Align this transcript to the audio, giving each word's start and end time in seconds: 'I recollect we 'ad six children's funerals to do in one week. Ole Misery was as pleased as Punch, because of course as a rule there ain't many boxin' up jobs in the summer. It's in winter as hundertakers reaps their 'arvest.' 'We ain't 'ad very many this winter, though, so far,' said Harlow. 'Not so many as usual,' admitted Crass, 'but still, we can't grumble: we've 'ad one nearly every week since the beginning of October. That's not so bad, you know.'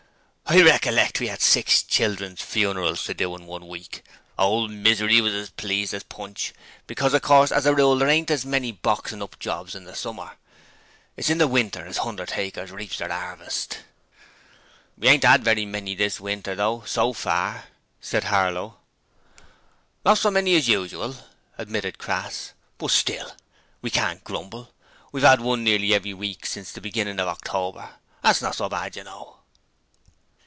'I 0.53 0.63
recollect 0.63 1.21
we 1.21 1.29
'ad 1.29 1.39
six 1.41 1.81
children's 1.81 2.41
funerals 2.41 3.05
to 3.05 3.13
do 3.13 3.33
in 3.37 3.45
one 3.45 3.69
week. 3.69 4.03
Ole 4.37 4.67
Misery 4.67 5.21
was 5.21 5.33
as 5.33 5.49
pleased 5.49 5.93
as 5.93 6.03
Punch, 6.03 6.51
because 6.87 7.13
of 7.13 7.21
course 7.21 7.53
as 7.53 7.65
a 7.65 7.73
rule 7.73 7.95
there 7.95 8.09
ain't 8.09 8.43
many 8.45 8.73
boxin' 8.73 9.21
up 9.21 9.39
jobs 9.39 9.75
in 9.75 9.85
the 9.85 9.95
summer. 9.95 10.31
It's 11.15 11.29
in 11.29 11.49
winter 11.49 11.85
as 11.85 11.99
hundertakers 11.99 12.69
reaps 12.69 12.97
their 12.97 13.09
'arvest.' 13.13 13.77
'We 14.97 15.07
ain't 15.07 15.23
'ad 15.23 15.41
very 15.45 15.65
many 15.65 15.95
this 15.95 16.19
winter, 16.19 16.53
though, 16.53 16.83
so 16.85 17.13
far,' 17.13 17.63
said 18.01 18.25
Harlow. 18.25 18.77
'Not 20.03 20.17
so 20.17 20.29
many 20.29 20.57
as 20.57 20.67
usual,' 20.67 21.15
admitted 21.57 21.97
Crass, 21.97 22.51
'but 22.77 22.91
still, 22.91 23.37
we 23.81 23.89
can't 23.89 24.21
grumble: 24.25 24.73
we've 25.13 25.23
'ad 25.23 25.39
one 25.39 25.63
nearly 25.63 25.93
every 25.93 26.13
week 26.13 26.45
since 26.45 26.73
the 26.73 26.81
beginning 26.81 27.21
of 27.21 27.29
October. 27.29 27.91
That's 28.21 28.41
not 28.41 28.55
so 28.55 28.67
bad, 28.67 28.97
you 28.97 29.05
know.' 29.05 29.37